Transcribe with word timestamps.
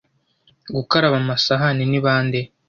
Gukaraba 0.75 1.15
amasahani 1.21 1.83
ni 1.89 1.99
bande? 2.05 2.39